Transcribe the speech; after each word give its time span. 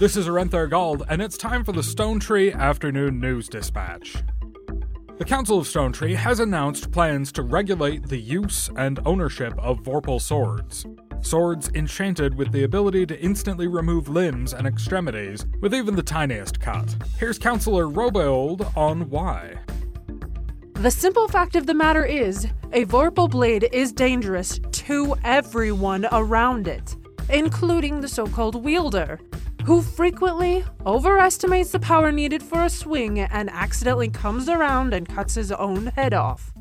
This 0.00 0.16
is 0.16 0.28
Arenthaer 0.28 0.70
Gald, 0.70 1.02
and 1.10 1.20
it's 1.20 1.36
time 1.36 1.62
for 1.62 1.72
the 1.72 1.82
Stonetree 1.82 2.54
Afternoon 2.54 3.20
News 3.20 3.50
Dispatch. 3.50 4.16
The 5.18 5.26
Council 5.26 5.58
of 5.58 5.66
Stonetree 5.66 6.16
has 6.16 6.40
announced 6.40 6.90
plans 6.90 7.30
to 7.32 7.42
regulate 7.42 8.06
the 8.06 8.16
use 8.16 8.70
and 8.76 8.98
ownership 9.04 9.52
of 9.58 9.80
Vorpal 9.80 10.18
swords. 10.18 10.86
Swords 11.20 11.68
enchanted 11.74 12.34
with 12.34 12.50
the 12.50 12.62
ability 12.62 13.04
to 13.04 13.20
instantly 13.20 13.66
remove 13.66 14.08
limbs 14.08 14.54
and 14.54 14.66
extremities 14.66 15.44
with 15.60 15.74
even 15.74 15.94
the 15.94 16.02
tiniest 16.02 16.60
cut. 16.60 16.96
Here's 17.18 17.38
Councillor 17.38 17.86
Robold 17.86 18.74
on 18.74 19.10
why. 19.10 19.58
The 20.76 20.90
simple 20.90 21.28
fact 21.28 21.56
of 21.56 21.66
the 21.66 21.74
matter 21.74 22.06
is, 22.06 22.46
a 22.72 22.86
Vorpal 22.86 23.30
blade 23.30 23.68
is 23.70 23.92
dangerous 23.92 24.60
to 24.72 25.14
everyone 25.24 26.06
around 26.10 26.68
it, 26.68 26.96
including 27.28 28.00
the 28.00 28.08
so 28.08 28.26
called 28.26 28.64
wielder, 28.64 29.20
who 29.70 29.80
frequently 29.80 30.64
overestimates 30.84 31.70
the 31.70 31.78
power 31.78 32.10
needed 32.10 32.42
for 32.42 32.64
a 32.64 32.68
swing 32.68 33.20
and 33.20 33.48
accidentally 33.50 34.08
comes 34.08 34.48
around 34.48 34.92
and 34.92 35.08
cuts 35.08 35.36
his 35.36 35.52
own 35.52 35.86
head 35.94 36.12
off. 36.12 36.52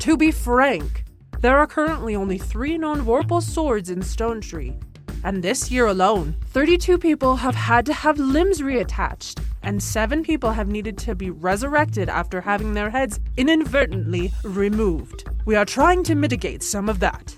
To 0.00 0.14
be 0.14 0.30
frank, 0.30 1.04
there 1.40 1.56
are 1.56 1.66
currently 1.66 2.14
only 2.14 2.36
three 2.36 2.76
known 2.76 3.00
Vorpal 3.00 3.42
swords 3.42 3.88
in 3.88 4.00
Stonetree, 4.00 4.78
and 5.24 5.42
this 5.42 5.70
year 5.70 5.86
alone, 5.86 6.36
32 6.48 6.98
people 6.98 7.36
have 7.36 7.54
had 7.54 7.86
to 7.86 7.94
have 7.94 8.18
limbs 8.18 8.60
reattached, 8.60 9.42
and 9.62 9.82
7 9.82 10.22
people 10.22 10.52
have 10.52 10.68
needed 10.68 10.98
to 10.98 11.14
be 11.14 11.30
resurrected 11.30 12.10
after 12.10 12.42
having 12.42 12.74
their 12.74 12.90
heads 12.90 13.20
inadvertently 13.38 14.34
removed. 14.44 15.26
We 15.46 15.56
are 15.56 15.64
trying 15.64 16.02
to 16.02 16.14
mitigate 16.14 16.62
some 16.62 16.90
of 16.90 17.00
that. 17.00 17.34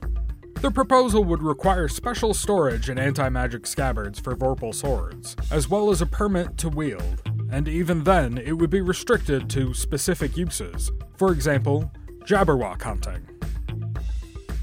The 0.61 0.71
proposal 0.71 1.25
would 1.25 1.43
require 1.43 1.89
special 1.89 2.35
storage 2.35 2.89
and 2.89 2.99
anti 2.99 3.29
magic 3.29 3.67
scabbards 3.67 4.21
for 4.21 4.37
Vorpal 4.37 4.75
swords, 4.75 5.35
as 5.51 5.69
well 5.69 5.91
as 5.91 6.01
a 6.01 6.07
permit 6.07 6.57
to 6.59 6.69
wield, 6.69 7.23
and 7.51 7.67
even 7.69 8.05
then, 8.05 8.39
it 8.39 8.53
would 8.53 8.71
be 8.71 8.81
restricted 8.81 9.51
to 9.51 9.75
specific 9.75 10.37
uses, 10.37 10.91
for 11.17 11.33
example, 11.33 11.91
Jabberwock 12.25 12.83
hunting. 12.83 13.29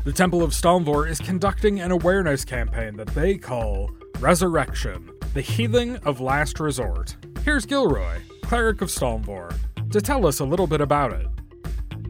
The 0.06 0.14
Temple 0.14 0.42
of 0.42 0.52
Stalnvor 0.52 1.10
is 1.10 1.20
conducting 1.20 1.82
an 1.82 1.92
awareness 1.92 2.46
campaign 2.46 2.96
that 2.96 3.10
they 3.10 3.38
call 3.38 3.92
Resurrection, 4.20 5.12
the 5.34 5.42
Healing 5.42 5.98
of 5.98 6.22
Last 6.22 6.60
Resort. 6.60 7.16
Here's 7.44 7.66
Gilroy, 7.66 8.20
Cleric 8.44 8.82
of 8.82 8.88
Stalnvor, 8.88 9.54
to 9.92 10.02
tell 10.02 10.26
us 10.26 10.40
a 10.40 10.46
little 10.46 10.68
bit 10.68 10.82
about 10.82 11.14
it. 11.14 11.28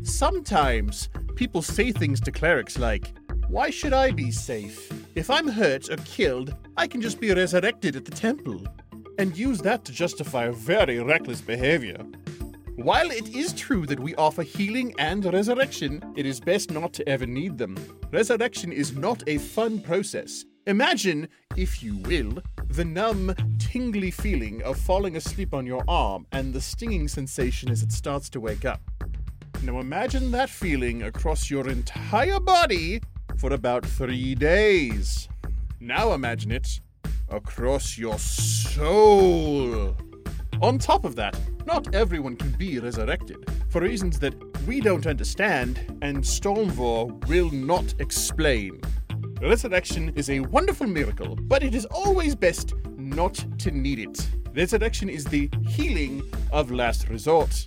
Sometimes 0.03 1.09
people 1.35 1.61
say 1.61 1.91
things 1.91 2.21
to 2.21 2.31
clerics 2.31 2.77
like, 2.77 3.11
Why 3.49 3.71
should 3.71 3.93
I 3.93 4.11
be 4.11 4.29
safe? 4.29 4.91
If 5.15 5.31
I'm 5.31 5.47
hurt 5.47 5.89
or 5.89 5.97
killed, 6.05 6.53
I 6.77 6.85
can 6.85 7.01
just 7.01 7.19
be 7.19 7.33
resurrected 7.33 7.95
at 7.95 8.05
the 8.05 8.11
temple, 8.11 8.61
and 9.17 9.35
use 9.35 9.57
that 9.61 9.83
to 9.85 9.91
justify 9.91 10.49
very 10.49 10.99
reckless 10.99 11.41
behavior. 11.41 11.97
While 12.75 13.09
it 13.09 13.35
is 13.35 13.53
true 13.53 13.87
that 13.87 13.99
we 13.99 14.13
offer 14.15 14.43
healing 14.43 14.93
and 14.99 15.25
resurrection, 15.25 16.13
it 16.15 16.27
is 16.27 16.39
best 16.39 16.69
not 16.69 16.93
to 16.93 17.09
ever 17.09 17.25
need 17.25 17.57
them. 17.57 17.75
Resurrection 18.11 18.71
is 18.71 18.95
not 18.95 19.23
a 19.25 19.39
fun 19.39 19.81
process. 19.81 20.45
Imagine, 20.67 21.27
if 21.55 21.81
you 21.81 21.97
will, 21.97 22.43
the 22.67 22.85
numb, 22.85 23.33
tingly 23.57 24.11
feeling 24.11 24.61
of 24.61 24.77
falling 24.77 25.15
asleep 25.15 25.55
on 25.55 25.65
your 25.65 25.83
arm 25.87 26.27
and 26.33 26.53
the 26.53 26.61
stinging 26.61 27.07
sensation 27.07 27.71
as 27.71 27.81
it 27.81 27.91
starts 27.91 28.29
to 28.29 28.39
wake 28.39 28.63
up. 28.63 28.79
Now 29.63 29.79
imagine 29.79 30.29
that 30.31 30.49
feeling 30.51 31.03
across 31.03 31.49
your 31.49 31.67
entire 31.67 32.39
body 32.39 33.01
for 33.39 33.53
about 33.53 33.85
three 33.85 34.35
days. 34.35 35.29
Now 35.79 36.11
imagine 36.11 36.51
it 36.51 36.81
across 37.29 37.97
your 37.97 38.19
soul. 38.19 39.95
On 40.61 40.77
top 40.77 41.05
of 41.05 41.15
that, 41.15 41.39
not 41.65 41.95
everyone 41.95 42.35
can 42.35 42.51
be 42.51 42.79
resurrected, 42.79 43.37
for 43.69 43.79
reasons 43.79 44.19
that 44.19 44.35
we 44.67 44.81
don't 44.81 45.07
understand 45.07 45.79
and 46.01 46.17
Stalnvor 46.17 47.25
will 47.29 47.49
not 47.51 47.95
explain. 47.99 48.81
Resurrection 49.41 50.11
is 50.15 50.29
a 50.29 50.41
wonderful 50.41 50.87
miracle, 50.87 51.37
but 51.37 51.63
it 51.63 51.73
is 51.73 51.85
always 51.85 52.35
best 52.35 52.73
not 52.97 53.45
to 53.59 53.71
need 53.71 53.99
it. 53.99 54.29
Resurrection 54.53 55.07
is 55.07 55.23
the 55.23 55.49
healing 55.65 56.21
of 56.51 56.71
last 56.71 57.07
resort. 57.07 57.63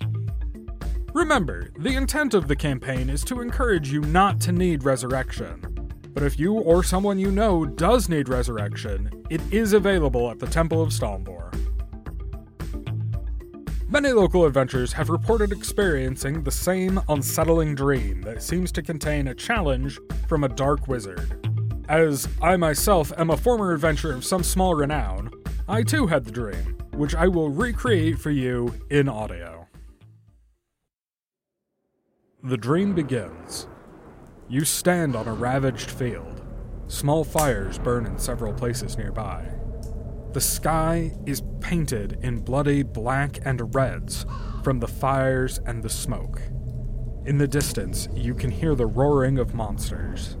Remember, 1.13 1.69
the 1.77 1.95
intent 1.95 2.33
of 2.33 2.47
the 2.47 2.55
campaign 2.55 3.07
is 3.07 3.23
to 3.25 3.39
encourage 3.39 3.91
you 3.91 4.01
not 4.01 4.39
to 4.41 4.51
need 4.51 4.83
resurrection. 4.83 5.61
But 6.11 6.23
if 6.23 6.39
you 6.39 6.53
or 6.53 6.83
someone 6.83 7.19
you 7.19 7.29
know 7.29 7.65
does 7.65 8.09
need 8.09 8.29
resurrection, 8.29 9.23
it 9.29 9.39
is 9.53 9.73
available 9.73 10.31
at 10.31 10.39
the 10.39 10.47
Temple 10.47 10.81
of 10.81 10.89
Stalnvor. 10.89 11.53
Many 13.89 14.11
local 14.11 14.45
adventurers 14.45 14.91
have 14.93 15.11
reported 15.11 15.51
experiencing 15.51 16.41
the 16.41 16.51
same 16.51 16.99
unsettling 17.07 17.75
dream 17.75 18.23
that 18.23 18.41
seems 18.41 18.71
to 18.71 18.81
contain 18.81 19.27
a 19.27 19.35
challenge 19.35 19.99
from 20.27 20.43
a 20.43 20.49
dark 20.49 20.87
wizard. 20.87 21.47
As 21.89 22.27
I 22.41 22.57
myself 22.57 23.11
am 23.19 23.29
a 23.29 23.37
former 23.37 23.71
adventurer 23.71 24.13
of 24.13 24.25
some 24.25 24.41
small 24.41 24.73
renown, 24.73 25.29
I 25.67 25.83
too 25.83 26.07
had 26.07 26.25
the 26.25 26.31
dream, 26.31 26.75
which 26.95 27.13
I 27.13 27.27
will 27.27 27.51
recreate 27.51 28.17
for 28.17 28.31
you 28.31 28.73
in 28.89 29.07
audio. 29.07 29.62
The 32.45 32.57
dream 32.57 32.93
begins. 32.93 33.69
You 34.49 34.65
stand 34.65 35.15
on 35.15 35.29
a 35.29 35.33
ravaged 35.33 35.89
field. 35.89 36.41
Small 36.87 37.23
fires 37.23 37.79
burn 37.79 38.05
in 38.05 38.19
several 38.19 38.51
places 38.51 38.97
nearby. 38.97 39.49
The 40.33 40.41
sky 40.41 41.13
is 41.25 41.41
painted 41.61 42.19
in 42.21 42.41
bloody 42.41 42.83
black 42.83 43.39
and 43.45 43.73
reds 43.73 44.25
from 44.61 44.81
the 44.81 44.89
fires 44.89 45.61
and 45.65 45.81
the 45.81 45.89
smoke. 45.89 46.41
In 47.25 47.37
the 47.37 47.47
distance, 47.47 48.09
you 48.13 48.35
can 48.35 48.51
hear 48.51 48.75
the 48.75 48.87
roaring 48.87 49.39
of 49.39 49.55
monsters. 49.55 50.35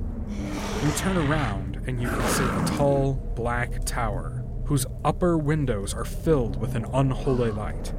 You 0.83 0.91
turn 0.97 1.15
around 1.15 1.83
and 1.87 2.01
you 2.01 2.09
can 2.09 2.27
see 2.31 2.43
a 2.43 2.77
tall, 2.77 3.13
black 3.33 3.85
tower 3.85 4.43
whose 4.65 4.85
upper 5.05 5.37
windows 5.37 5.93
are 5.93 6.03
filled 6.03 6.59
with 6.59 6.75
an 6.75 6.83
unholy 6.93 7.51
light. 7.51 7.93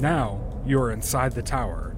Now 0.00 0.60
you 0.66 0.80
are 0.80 0.90
inside 0.90 1.32
the 1.32 1.42
tower, 1.42 1.89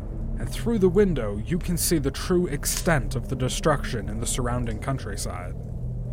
and 0.42 0.50
through 0.50 0.80
the 0.80 0.88
window 0.88 1.41
you 1.47 1.56
can 1.56 1.76
see 1.76 1.98
the 1.98 2.10
true 2.10 2.48
extent 2.48 3.14
of 3.14 3.28
the 3.28 3.36
destruction 3.36 4.08
in 4.08 4.19
the 4.19 4.26
surrounding 4.26 4.76
countryside. 4.80 5.54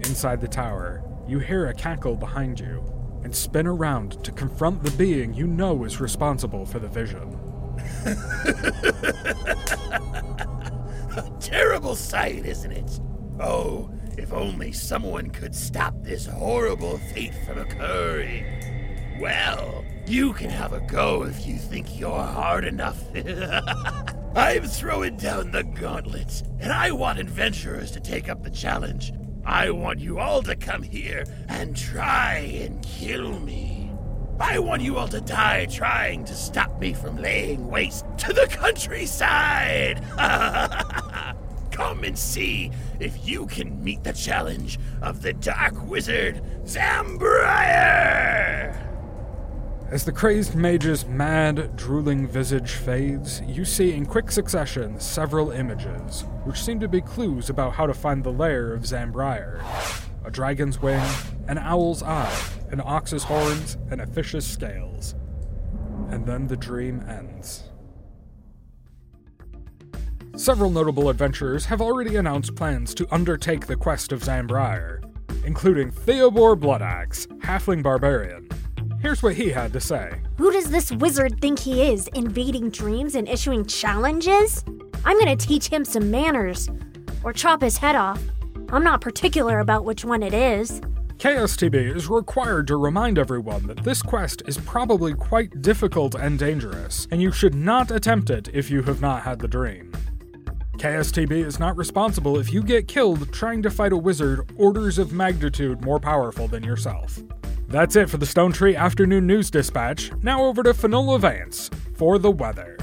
Inside 0.05 0.39
the 0.39 0.47
tower, 0.47 1.03
you 1.27 1.39
hear 1.39 1.65
a 1.65 1.73
cackle 1.73 2.15
behind 2.15 2.59
you 2.59 2.83
and 3.23 3.35
spin 3.35 3.65
around 3.65 4.23
to 4.23 4.31
confront 4.31 4.83
the 4.83 4.91
being 4.91 5.33
you 5.33 5.47
know 5.47 5.83
is 5.83 5.99
responsible 5.99 6.63
for 6.63 6.77
the 6.77 6.87
vision. 6.87 7.39
A 11.17 11.31
terrible 11.39 11.95
sight, 11.95 12.45
isn't 12.45 12.71
it? 12.71 12.99
Oh, 13.39 13.89
if 14.15 14.31
only 14.31 14.71
someone 14.71 15.31
could 15.31 15.55
stop 15.55 15.95
this 16.03 16.27
horrible 16.27 16.99
fate 16.99 17.33
from 17.47 17.57
occurring. 17.57 18.45
Well, 19.19 19.83
you 20.05 20.33
can 20.33 20.51
have 20.51 20.73
a 20.73 20.81
go 20.81 21.23
if 21.23 21.47
you 21.47 21.57
think 21.57 21.99
you're 21.99 22.11
hard 22.11 22.63
enough. 22.63 23.03
I'm 24.35 24.63
throwing 24.63 25.17
down 25.17 25.51
the 25.51 25.63
gauntlet, 25.63 26.43
and 26.59 26.71
I 26.71 26.91
want 26.91 27.19
adventurers 27.19 27.91
to 27.91 27.99
take 27.99 28.29
up 28.29 28.43
the 28.43 28.49
challenge. 28.49 29.11
I 29.45 29.71
want 29.71 29.99
you 29.99 30.19
all 30.19 30.43
to 30.43 30.55
come 30.55 30.83
here 30.83 31.25
and 31.47 31.75
try 31.75 32.37
and 32.37 32.81
kill 32.83 33.39
me. 33.39 33.91
I 34.39 34.59
want 34.59 34.83
you 34.83 34.97
all 34.97 35.07
to 35.09 35.19
die 35.19 35.65
trying 35.65 36.23
to 36.25 36.35
stop 36.35 36.79
me 36.79 36.93
from 36.93 37.17
laying 37.17 37.67
waste 37.67 38.05
to 38.19 38.31
the 38.31 38.47
countryside. 38.47 40.03
come 41.71 42.03
and 42.03 42.17
see 42.17 42.71
if 42.99 43.27
you 43.27 43.47
can 43.47 43.83
meet 43.83 44.03
the 44.03 44.13
challenge 44.13 44.77
of 45.01 45.21
the 45.21 45.33
Dark 45.33 45.87
Wizard 45.87 46.41
Zambriar. 46.65 48.09
As 49.91 50.05
the 50.05 50.11
crazed 50.11 50.53
mage's 50.53 51.07
mad, 51.07 51.75
drooling 51.75 52.27
visage 52.27 52.73
fades, 52.73 53.41
you 53.47 53.65
see 53.65 53.93
in 53.93 54.05
quick 54.05 54.31
succession 54.31 54.99
several 54.99 55.49
images, 55.49 56.25
which 56.43 56.61
seem 56.63 56.79
to 56.81 56.87
be 56.87 57.01
clues 57.01 57.49
about 57.49 57.73
how 57.73 57.87
to 57.87 57.93
find 57.95 58.23
the 58.23 58.31
lair 58.31 58.71
of 58.71 58.83
Zambriar. 58.83 59.63
A 60.23 60.29
dragon's 60.29 60.79
wing, 60.79 61.01
an 61.47 61.57
owl's 61.57 62.03
eye, 62.03 62.39
an 62.69 62.81
ox's 62.85 63.23
horns, 63.23 63.77
and 63.89 63.99
a 63.99 64.05
fish's 64.05 64.45
scales. 64.45 65.15
And 66.09 66.23
then 66.23 66.45
the 66.45 66.57
dream 66.57 67.03
ends. 67.09 67.63
Several 70.35 70.69
notable 70.69 71.09
adventurers 71.09 71.65
have 71.65 71.81
already 71.81 72.15
announced 72.15 72.55
plans 72.55 72.93
to 72.93 73.07
undertake 73.11 73.65
the 73.65 73.75
quest 73.75 74.11
of 74.11 74.21
Zambriar, 74.21 75.01
including 75.43 75.89
Theobor 75.89 76.59
Bloodaxe, 76.59 77.25
Halfling 77.39 77.81
Barbarian, 77.81 78.48
Here's 79.01 79.23
what 79.23 79.35
he 79.35 79.49
had 79.49 79.71
to 79.73 79.79
say. 79.79 80.19
Who 80.37 80.51
does 80.51 80.69
this 80.69 80.91
wizard 80.91 81.39
think 81.39 81.57
he 81.59 81.83
is, 81.83 82.07
invading 82.09 82.69
dreams 82.71 83.15
and 83.15 83.29
issuing 83.29 83.65
challenges? 83.65 84.65
I'm 85.05 85.17
gonna 85.17 85.37
teach 85.37 85.67
him 85.67 85.85
some 85.85 86.11
manners, 86.11 86.69
or 87.23 87.31
chop 87.31 87.61
his 87.61 87.77
head 87.77 87.95
off. 87.95 88.21
I'm 88.73 88.83
not 88.83 88.99
particular 88.99 89.59
about 89.59 89.85
which 89.85 90.03
one 90.03 90.21
it 90.21 90.33
is. 90.33 90.81
KSTB 91.17 91.95
is 91.95 92.09
required 92.09 92.67
to 92.67 92.75
remind 92.75 93.17
everyone 93.17 93.67
that 93.67 93.83
this 93.85 94.01
quest 94.01 94.41
is 94.47 94.57
probably 94.57 95.13
quite 95.13 95.61
difficult 95.61 96.15
and 96.15 96.37
dangerous, 96.37 97.07
and 97.09 97.21
you 97.21 97.31
should 97.31 97.55
not 97.55 97.91
attempt 97.91 98.29
it 98.29 98.49
if 98.53 98.69
you 98.69 98.83
have 98.83 98.99
not 98.99 99.23
had 99.23 99.39
the 99.39 99.47
dream. 99.47 99.93
KSTB 100.77 101.45
is 101.45 101.57
not 101.57 101.77
responsible 101.77 102.37
if 102.37 102.51
you 102.51 102.61
get 102.61 102.89
killed 102.89 103.31
trying 103.31 103.61
to 103.63 103.69
fight 103.69 103.93
a 103.93 103.97
wizard 103.97 104.49
orders 104.57 104.97
of 104.97 105.13
magnitude 105.13 105.83
more 105.83 105.99
powerful 105.99 106.49
than 106.49 106.63
yourself. 106.63 107.21
That's 107.69 107.95
it 107.95 108.09
for 108.09 108.17
the 108.17 108.25
Stonetree 108.25 108.75
Afternoon 108.75 109.27
News 109.27 109.51
Dispatch. 109.51 110.11
Now 110.23 110.43
over 110.43 110.63
to 110.63 110.73
Finola 110.73 111.19
Vance 111.19 111.69
for 111.93 112.17
the 112.17 112.31
weather. 112.31 112.79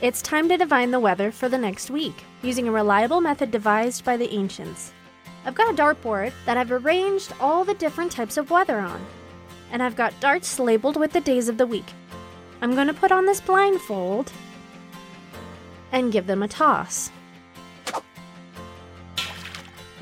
It's 0.00 0.22
time 0.22 0.48
to 0.48 0.56
divine 0.56 0.90
the 0.90 0.98
weather 0.98 1.30
for 1.30 1.50
the 1.50 1.58
next 1.58 1.90
week, 1.90 2.14
using 2.40 2.66
a 2.66 2.72
reliable 2.72 3.20
method 3.20 3.50
devised 3.50 4.02
by 4.06 4.16
the 4.16 4.32
ancients. 4.32 4.94
I've 5.44 5.54
got 5.54 5.70
a 5.70 5.76
dartboard 5.76 6.32
that 6.46 6.56
I've 6.56 6.72
arranged 6.72 7.34
all 7.38 7.64
the 7.64 7.74
different 7.74 8.10
types 8.10 8.38
of 8.38 8.50
weather 8.50 8.78
on, 8.78 9.04
and 9.70 9.82
I've 9.82 9.94
got 9.94 10.18
darts 10.20 10.58
labeled 10.58 10.96
with 10.96 11.12
the 11.12 11.20
days 11.20 11.50
of 11.50 11.58
the 11.58 11.66
week. 11.66 11.92
I'm 12.62 12.74
going 12.74 12.86
to 12.86 12.94
put 12.94 13.12
on 13.12 13.26
this 13.26 13.42
blindfold 13.42 14.32
and 15.92 16.10
give 16.10 16.26
them 16.26 16.42
a 16.42 16.48
toss. 16.48 17.10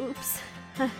Oops. 0.00 0.42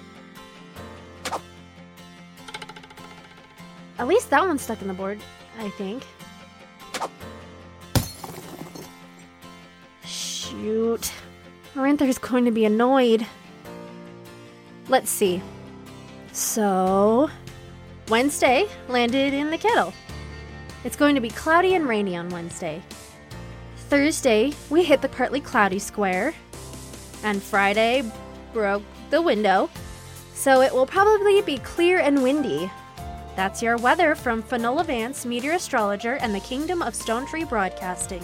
At 3.98 4.08
least 4.08 4.31
that 4.31 4.46
one's 4.46 4.62
stuck 4.62 4.82
in 4.82 4.88
the 4.88 4.94
board, 4.94 5.19
I 5.58 5.70
think. 5.70 6.02
Shoot. 10.04 11.12
Aranther's 11.75 12.19
going 12.19 12.44
to 12.44 12.50
be 12.50 12.64
annoyed. 12.64 13.26
Let's 14.88 15.10
see. 15.10 15.40
So, 16.32 17.31
Wednesday 18.08 18.69
landed 18.88 19.34
in 19.34 19.50
the 19.50 19.58
kettle. 19.58 19.92
It's 20.84 20.96
going 20.96 21.14
to 21.14 21.20
be 21.20 21.28
cloudy 21.28 21.75
and 21.75 21.87
rainy 21.87 22.16
on 22.16 22.31
Wednesday. 22.31 22.82
Thursday, 23.90 24.52
we 24.70 24.84
hit 24.84 25.02
the 25.02 25.08
partly 25.08 25.40
cloudy 25.40 25.81
square. 25.81 26.32
And 27.25 27.42
Friday 27.42 28.04
broke 28.52 28.84
the 29.10 29.20
window. 29.20 29.69
So 30.32 30.62
it 30.62 30.72
will 30.72 30.87
probably 30.87 31.42
be 31.42 31.58
clear 31.58 31.98
and 31.98 32.22
windy. 32.22 32.70
That's 33.34 33.60
your 33.60 33.76
weather 33.78 34.14
from 34.14 34.42
Finola 34.44 34.84
Vance, 34.84 35.26
meteor 35.26 35.54
astrologer, 35.54 36.14
and 36.14 36.32
the 36.32 36.38
Kingdom 36.38 36.82
of 36.82 36.94
Stonetree 36.94 37.48
Broadcasting. 37.48 38.22